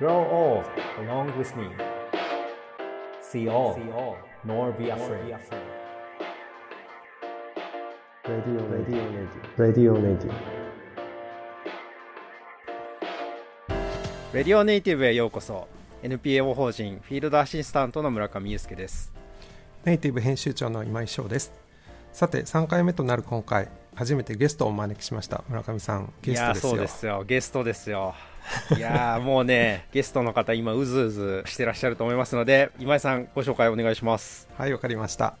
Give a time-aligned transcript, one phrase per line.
[0.00, 0.64] Grow old
[0.98, 1.68] along with me.
[3.20, 3.78] See all,
[4.46, 5.36] nor be afraid.
[8.26, 10.32] Radio, radio, radio, radio, radio.
[14.32, 15.68] レディオネイティブへようこそ
[16.02, 19.12] NPO 法人フィールドアシスタントの村上祐介です
[19.84, 21.52] ネイティブ編集長の今井翔です
[22.14, 23.68] さて3回目となる今回
[24.00, 25.44] 初めてゲストをお招きしました。
[25.46, 26.70] 村上さんゲストですよ。
[26.70, 27.24] いやそうですよ。
[27.26, 28.14] ゲストですよ。
[28.74, 34.48] いやーもうね ゲストの方今うずうずしてらっしゃると思いますので今井さんご紹介お願いします。
[34.56, 35.34] はいわかりました。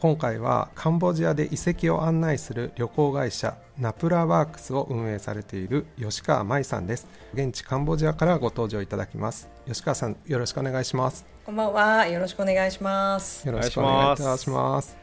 [0.00, 7.06] 今回はカンボジアで遺跡を案内する旅行会社ナプラワークスを運営されている吉川舞さんです。
[7.34, 9.48] 現地カンボジアからご登場いただきます。
[9.68, 11.24] 吉川さんよろしくお願いします。
[11.46, 12.08] こんばんは。
[12.08, 13.46] よろしくお願いします。
[13.46, 15.01] よろしくお願いいたします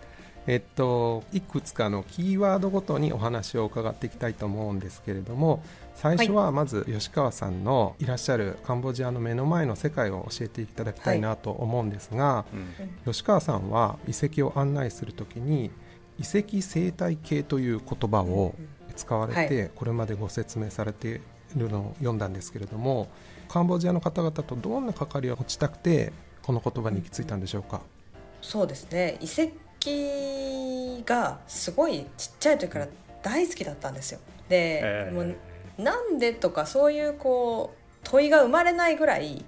[0.49, 12.46] えっといくつかのキーワードごとにお話を伺っていきたいと思うんですけれども最初はまず吉川さんのいらっしゃるカンボジアの目の前の世界を教えていただきたいなと思うんですが、
[13.05, 15.70] 吉川さんは遺跡を案内するときに
[16.18, 18.55] 遺跡生態系という言葉を
[18.95, 19.71] 使われて、はい。
[19.76, 21.21] これまでご説明されて
[21.55, 23.07] いるのを読んだんですけれども
[23.49, 27.82] カンボジアの方々とどんな関わりを持ちたくてこの言葉に行き着いたんでしょうか、
[28.41, 29.20] そうですね。
[29.21, 29.68] 遺跡
[31.05, 32.88] がすごいちっちゃい時から
[33.22, 34.20] 大好きだったんですよ。
[34.48, 35.35] で、えーもう
[35.77, 39.46] なんでとかそういうこう問いが生まれないぐらい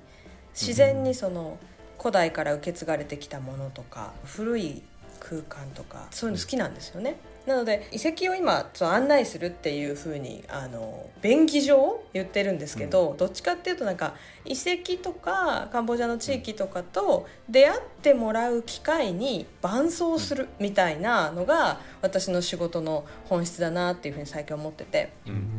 [0.53, 1.57] 自然にその
[1.99, 4.81] 古代から受け継がれてきたものとか古い
[5.19, 7.17] 空間とかそういうの好きなんですよね。
[7.45, 25.11] なので遺跡を今ちょ案内するっていうふうにあの便宜上言ってるんですけど、どっちかっていうとなんか遺跡とかカンボジアの地域とかと出会ってもらう機会に伴走するみたいなのが私の仕事の本質だなっていうふうに最近思ってて。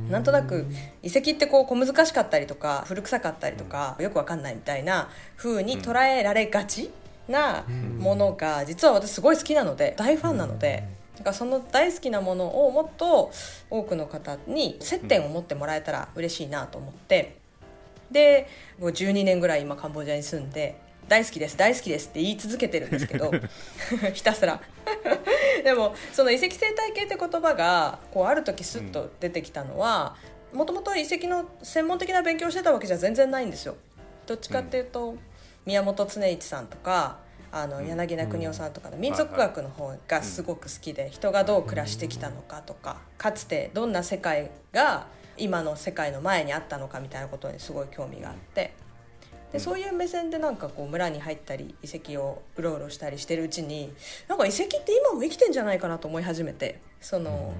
[0.08, 0.66] なんとなく
[1.03, 6.91] 遺跡ってこう小難しかったりとか古臭かったりとかよくわかんないみたいな風に捉えられがち
[7.28, 7.64] な
[7.99, 11.01] ものが実は私すごい好きなので大ファンなので。
[11.22, 13.31] だからその大好きなものをもっと
[13.71, 17.37] 多くの方に接点を持ってもらえたら嬉しいなと思って
[18.10, 18.49] で
[18.81, 23.31] もう12年ぐらい今カンボジアに住んで大好きです大好きですって言い続けてるんですけど
[24.12, 24.61] ひたすら。
[25.62, 30.16] でもその遺跡生態系って言葉がこうある時スッと出てきたのは
[30.53, 33.77] もともと遺跡の専門的な勉強をしてたわけじゃ全然ないんですよ。
[34.27, 35.15] どっちかっていうと、
[35.65, 37.19] 宮本恒一さんとか
[37.52, 48.74] あの柳名邦夫さんとかの民族学の方がすごく好きで人がどう暮らしてきたのかとかかつてどんな世界が今の世界の前にあったのかみたいなことにすごい興味があって。
[49.52, 53.92] でそういう目線でなんかこう村に入ったり遺跡をうろうろしたりしてるうちに
[54.26, 56.80] なんか遺跡って今も生きてんじゃないかなと思い始めて。
[57.02, 57.52] その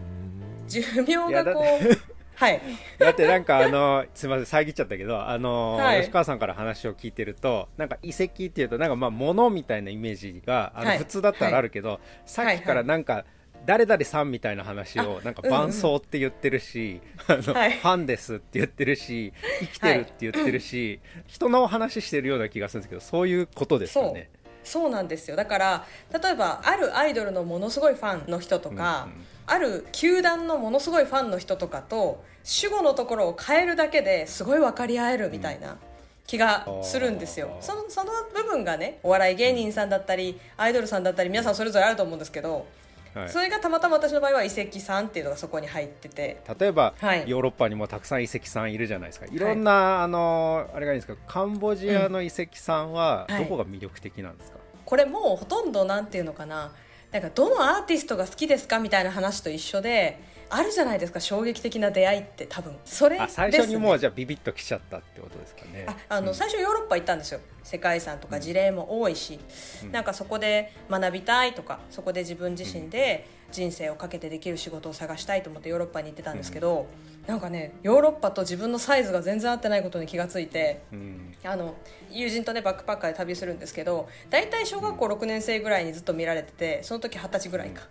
[0.69, 2.12] 寿命がこう
[2.42, 2.60] はい。
[2.98, 6.00] だってなんかあのすみません遮っちゃったけどあの、はい。
[6.00, 10.98] 吉川さんから話を聞いてるとなんか遺跡っていうとなんかまあ物みたいなイメージがあの、はい。
[10.98, 13.25] 普通だったらあるけど、さっきからなんか、
[13.64, 17.72] 誰々さんみたいな話をなんか伴奏って言ってるし、 あのはい。
[17.72, 24.30] ファンですって言ってるし生きてるって言ってるし、人の話してるような気がするんですけどそういうことですかね。
[24.65, 25.37] そうなんですよ。
[25.37, 29.27] だから例えばあるアイドルのものすごいファンの人とか、うんうん。
[29.47, 35.78] ある球団のものすごいファンの人とかと主語のところを変えるだけですごい分かり合えるみたいな
[36.27, 42.67] 気がするんですよ、そのその部分がねお笑い芸人さんだったりアイドルさんだったり皆さんそれぞれあると思うんですけど、
[43.15, 43.28] はい。
[43.28, 46.43] それがたまたま私の場合は遺跡さんっていうのがそこに入ってて。
[46.59, 47.25] 例えば、はい。
[47.28, 49.27] ヨーロッパにもたくさん遺跡さんいるじゃないですか。
[49.27, 49.39] い。
[49.39, 53.45] ろんな、あのあれがいいんですかカンボジアの遺跡さんはうんはい。
[53.45, 56.72] どこが魅力的なんですか、これもうほとんどなんていうのかな
[57.12, 60.19] なんかどのアーティストが好きですかみたいな話と一緒で
[60.49, 62.75] あるじゃないですか衝撃的な出会いって多分。
[62.84, 65.87] それね、あ最初にもうじゃあビビッときちゃったってことですかね。
[65.87, 66.34] ああの、うん。
[66.34, 67.41] 最初ヨーロッパ行ったんですよ。
[67.62, 69.39] 世界遺産とか事例も多いし、
[69.84, 69.93] うん。
[69.93, 76.86] なんかそこで学びたいとかそこで自分自身で人生をかけてできる仕事を探したいと思ってヨーロッパに行ってたんですけど、
[77.27, 81.34] なんかねヨーロッパと自分のサイズが全然合ってないことに気がついてうん。
[81.45, 81.74] あの
[82.10, 87.83] 友人とねバックパッカーで旅するんですけど大体小学校6年生ぐらいにずっと見られててその時二十歳ぐらいか。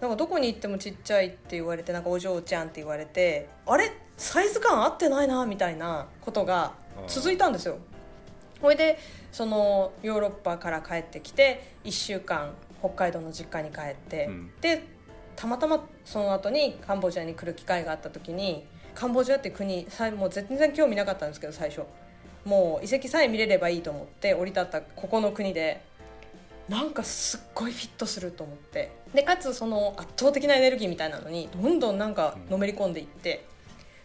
[0.00, 3.92] なんかどこに行ってもちっちゃいって言われてなんかお嬢ちゃんって言われてあれ？
[4.16, 6.72] サイズ感合ってないなみたいなことが
[7.06, 7.78] 続いたんですよ。
[8.60, 8.98] ほいで
[9.30, 14.50] そのヨーロッパから帰ってきて1週間北海道の実家に帰って、うん。
[14.60, 14.82] で
[15.36, 18.64] たまたまその後にカンボジアに来る機会があった時に
[18.94, 21.82] カンボジアって国さもう全然興味なかったんですけど最初。
[22.44, 25.80] もう遺跡さえ見れればいいと思って降り立ったここの国で。
[26.68, 28.92] なんかすっごいフィットすると思って。
[29.12, 33.44] でかつその圧倒的なエネルギーみたいなのにどんどんなんかのめり込んでいって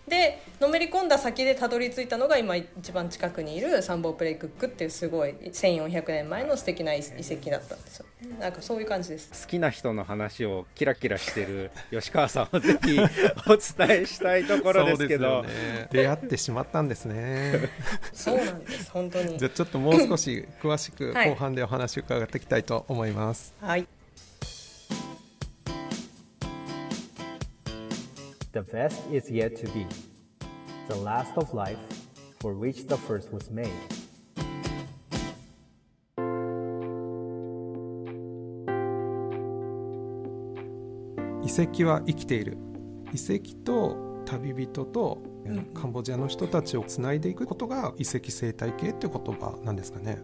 [0.07, 8.05] でのめり込んだ先でたどり着いたのが今一番近くにいるサンボープレイクックっていうすごい1400年前の素敵な遺跡だったんですよ。
[8.39, 9.45] なんかそういう感じです。
[9.45, 15.43] 好きな人の話をキラキラしてる 吉川さんをぜひお伝えしたいところですけど。
[15.43, 17.69] ね、出会ってしまったんですね。
[18.13, 19.37] そうなんです本当に。
[19.37, 23.53] じゃあちょっともう少し詳しく後半でお話を伺っていきたいと思います。
[23.61, 23.87] はい
[28.57, 29.85] The best is yet to be,
[30.87, 31.77] the last of life
[32.39, 33.69] for which the first was made.
[41.43, 42.57] 遺跡は生きている
[43.13, 45.21] 遺跡と旅人と
[45.75, 50.17] カンボジアの人たちをつないでいくことが遺跡生態系っていう言葉なんですかね。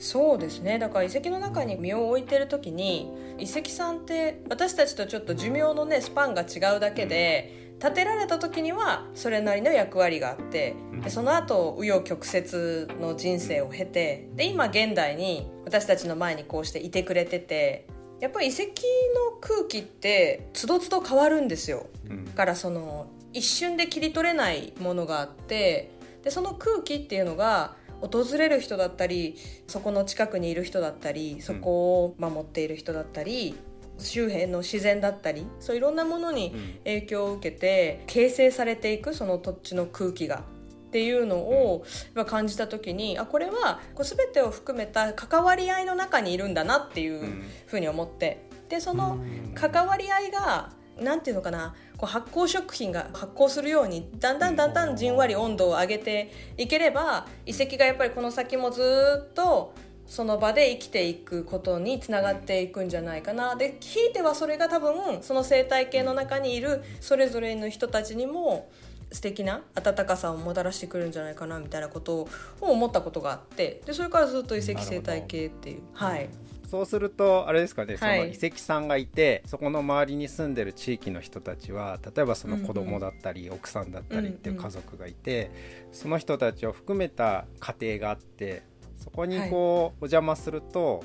[0.00, 0.80] そうですね。
[0.80, 17.86] だから遺跡の中に身を置いてる時に遺跡さんって私たちとちょっと寿命のねスパンが違うだけで建てられた時にはそれなりの役割があってでその後紆余曲折の人生を経てで今現代に私たちの前にこうしていてくれてて
[18.20, 21.86] やっぱり遺跡の空気ってつどつど変わるんですよ、
[22.26, 25.92] だからその一瞬で切り取れないものがあって
[26.24, 29.36] でその空気っていうのが訪れる人だったり
[29.66, 33.54] そこの近くにいる人だったりそこを守っている人だったり、
[33.98, 36.54] 周辺の自然だったりそういろんなものに
[36.84, 40.42] 影響を受けて形成されていくその土地の空気が。
[40.88, 41.84] っていうのを
[42.24, 48.48] 感じた時にあこれはこう全てを含めた関わり合いの中にいるんだなっていうふうに思って。
[48.70, 49.18] でその
[49.54, 58.82] 関わり合いがなんていうのかなこう発酵食品が発酵するようにだんだんだんだんじんわり温度を上げていければ遺跡がやっぱりこの先もず
[59.30, 59.74] っと
[60.08, 63.54] その場で生きていくことにつながっていくんじゃないかな。
[63.56, 68.70] でひいてはそれが多分その生態系の中にいるそれぞれの人たちにも
[69.12, 72.28] 素敵な温かさをもたらしてくるんじゃないかなみたいなことを
[72.60, 73.82] 思ったことがあって。
[73.84, 75.82] でそれからずっと遺跡生態系っていう。
[75.92, 76.28] はい。
[76.68, 88.64] そうするとあれですかね、その遺跡さんがいてそこの周りに住んでる地域の人たちは例えばその子供だったり、うんうん、奥さんだったりっていう家族がいて、うんうん、その人たちを含めた家庭があって
[88.98, 91.04] そこにこう、はい、お邪魔すると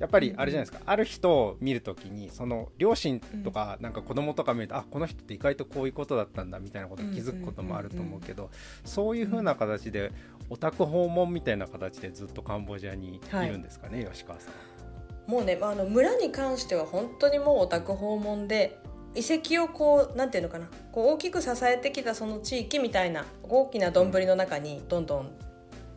[0.00, 8.50] やっぱりあれじゃないですか、うんうん、ある人を見るときにその両親とかなんか子供とか見ると、うん、あこの人って意外とこういうことだったんだみたいなことに気づくこともあると思うけど、
[8.84, 10.10] そういうふうな形で
[10.50, 13.20] オタク訪問みたいな形でずっとカンボジアにい。
[13.48, 15.30] るんですかね、はい、吉川さん。
[15.30, 18.78] もうねあの村に関しては本当にもうオタク訪問で
[19.14, 25.30] 遺跡をこうなんていうのかなこう大きく支えてきたその地域みたいな大きな丼の中にどんどん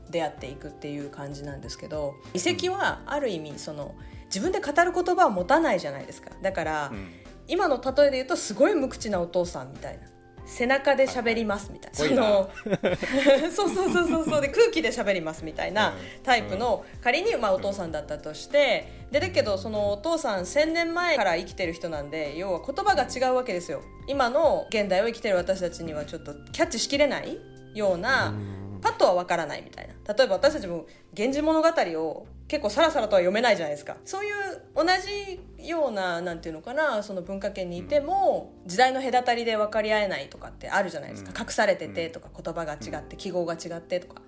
[0.10, 3.96] 出会っていくっていう感じなんですけど遺跡はある意味その
[4.26, 6.32] 自分で語る言葉を持たないじゃないですか。
[6.42, 7.08] だから、うん、
[7.48, 10.08] 今の例えで言うとすごい無口なお父さんみたいな。
[10.48, 14.42] 背中で喋りますみたいな、はい、その そうそうそうそうそう。
[14.42, 15.94] で空気で喋りますみたいな
[16.24, 23.82] タイプの、仮にまあお父さんだったとしてでだけどそのお父さん1,000年前から生きてる人なんで要は言葉が違うわけですよ。
[24.08, 27.38] 今の現代を生きてる私たちにはちょっとキャッチしきれない
[27.74, 28.34] ような
[28.82, 30.14] パッとはわからないみたいな。
[30.14, 30.86] 例えば私たちも
[31.18, 31.68] 「源氏物語」
[32.02, 33.98] を結構さらさらとは読めないじゃないですか。
[34.06, 44.22] そういう同じようななんていうのかなその文化圏にいても、時代の隔たりで分かり合えないとかってあるじゃないですか、隠されててとか言葉が違って記号が違ってとか。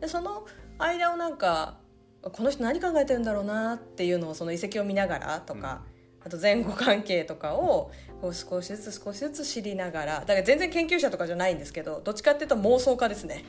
[0.00, 0.46] でその
[0.78, 1.78] 間をなんか
[2.22, 5.82] この人何考えてるんだろうなっていうのをその遺跡を見ながらとか、
[6.28, 13.44] あと前後関係とかをこう少しずつ少しずつ知りながらだから全然研究者とかじゃないんですけどどっちかっていうと妄想家ですね。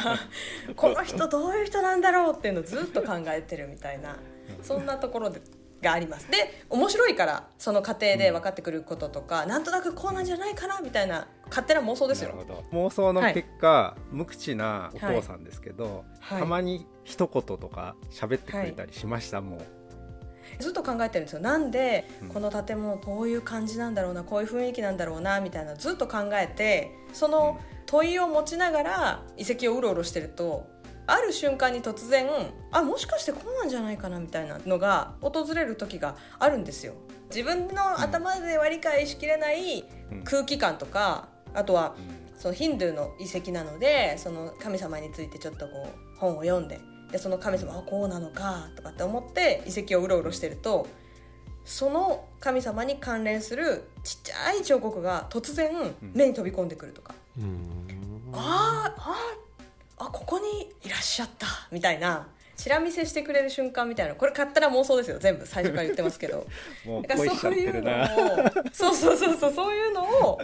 [0.76, 4.16] この人どういう人なんだろうっていうのをずっと考えてるみたいな
[4.62, 5.40] そんなところで
[5.82, 6.30] があります。
[6.30, 12.32] で面白いからその過程で分かってくることとか、うん、なんとなくこうなんじゃないかなみたいな勝手な妄想ですよ。
[12.72, 19.60] 妄想の結果、はい、無口なお父さんですけど、はい、たまに一言とか喋ってくれたりしました、はい、もう
[20.58, 21.40] ずっと考えてるんですよ。
[21.40, 30.68] なんでこの建物こういう感じなんだろうなこういう雰囲気なんだろうなみたいなずっと考えてその問いを持ちながら遺跡をうろうろしてると
[31.06, 32.28] ある瞬間に突然
[32.72, 36.94] あもしかしてこうなんじゃないかなみたいなのが訪れる時があるんですよ。
[37.30, 39.84] 自分の頭では理解しきれない
[40.24, 41.94] 空気感とかあとは
[42.38, 50.86] そのヒンドゥーの遺跡なのでその神様についてちょっとこう本を読んででその神様はこうなのかとかって思って遺跡をうろうろしてると
[51.64, 59.16] その神様に関連するちっちゃい彫刻が突然目に飛び込んでくるとか、うん、ああ
[59.98, 64.14] あここにいらっしゃったみたいなチラ見せしてくれる瞬間みたいな。
[64.14, 65.18] これ勝手な妄想ですよ。
[65.18, 66.46] 全部最初から言ってますけど。
[67.06, 70.40] だからそういうのをそうそうそうそうそういうのを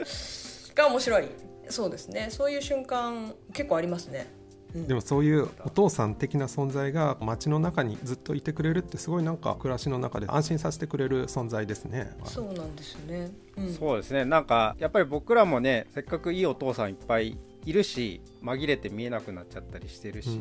[0.74, 1.28] が面白い。
[1.70, 2.28] そうですね。
[2.30, 4.26] そういう瞬間結構ありますね
[4.74, 12.10] でもそういうお父さん的な存在が街の中にずっといてくれるってすごいなんか暮らしの中で安心させてくれる存在ですね。
[12.24, 14.24] そうなんですね、うん、そうですね。
[14.24, 20.40] なんかやっぱり僕らもねせっかくいいお父さんいっぱいいるし紛れて見えなくなっちゃったりしてるし、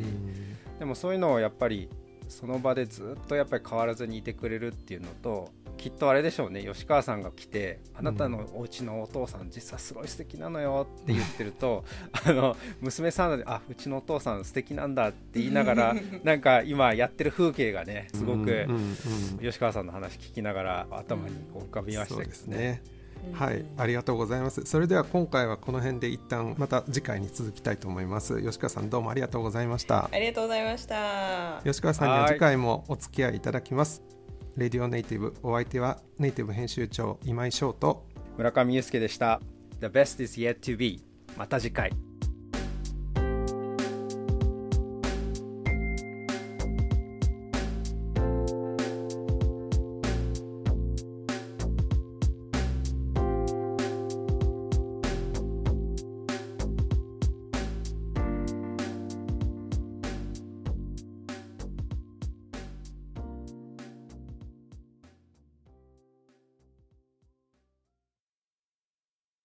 [0.79, 1.89] でもそういうのをやっぱり
[2.29, 5.49] その場でずっとやっぱり変わらずにいてくれるっていうのと
[5.81, 11.83] きっとあれでしょうね吉川さんが来て「あなたのお家のお父さん実はすごい素敵なのよ」って言ってると
[12.23, 18.67] あの娘さんで「あうちのお父さん素敵なんだ」って言いながら なんか今やってる風景がねすごく
[19.41, 22.83] 吉川さんの話聞きながら頭にこう浮かびましたですね。
[23.33, 24.65] はい、ありがとうございます。
[24.65, 28.41] それでは今回はこの辺で一旦また次回に続きたいと思います。
[28.41, 30.09] 吉川さんどうもありがとうございました。
[30.11, 31.61] ありがとうございました。
[31.63, 34.20] 吉川さんには次回もお付き合いいただきます。
[34.57, 38.05] レディオネイティブお相手はネイティブ編集長今井翔と
[38.37, 39.41] 村上祐介でした。
[39.79, 41.01] The best is yet to be
[41.37, 42.10] また次回。